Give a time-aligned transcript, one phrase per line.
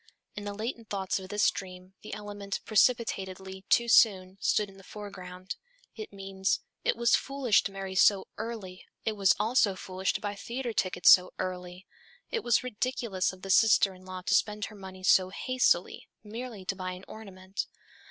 [0.35, 4.83] In the latent thoughts of this dream, the element "precipitately, too soon," stood in the
[4.83, 5.57] foreground.
[5.95, 10.33] It means: "It was foolish to marry so early, it was also foolish to buy
[10.33, 11.85] theatre tickets so early,
[12.31, 16.65] it was ridiculous of the sister in law to spend her money so hastily, merely
[16.65, 17.67] to buy an ornament."